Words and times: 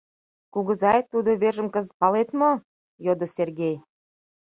—Кугызай, 0.53 0.99
тудо 1.11 1.29
вержым 1.41 1.67
кызыт 1.73 1.95
палет 2.01 2.29
мо?— 2.39 2.51
йодо 3.05 3.25
Сергей. 3.35 3.75